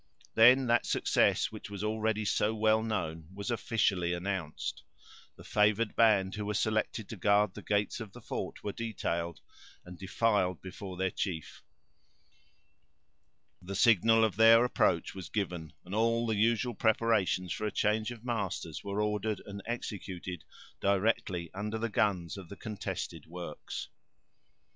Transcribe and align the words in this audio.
Then 0.33 0.65
that 0.65 0.87
success, 0.87 1.51
which 1.51 1.69
was 1.69 1.83
already 1.83 2.25
so 2.25 2.55
well 2.55 2.81
known, 2.81 3.27
was 3.35 3.51
officially 3.51 4.13
announced; 4.13 4.81
the 5.35 5.43
favored 5.43 5.95
band 5.95 6.33
who 6.33 6.43
were 6.43 6.55
selected 6.55 7.07
to 7.09 7.15
guard 7.15 7.53
the 7.53 7.61
gates 7.61 7.99
of 7.99 8.11
the 8.11 8.19
fort 8.19 8.63
were 8.63 8.71
detailed, 8.71 9.41
and 9.85 9.99
defiled 9.99 10.59
before 10.59 10.97
their 10.97 11.11
chief; 11.11 11.61
the 13.61 13.75
signal 13.75 14.23
of 14.23 14.37
their 14.37 14.65
approach 14.65 15.13
was 15.13 15.29
given, 15.29 15.71
and 15.85 15.93
all 15.93 16.25
the 16.25 16.35
usual 16.35 16.73
preparations 16.73 17.53
for 17.53 17.67
a 17.67 17.71
change 17.71 18.09
of 18.09 18.25
masters 18.25 18.83
were 18.83 19.03
ordered 19.03 19.39
and 19.45 19.61
executed 19.67 20.43
directly 20.79 21.51
under 21.53 21.77
the 21.77 21.89
guns 21.89 22.37
of 22.37 22.49
the 22.49 22.55
contested 22.57 23.27
works. 23.27 23.89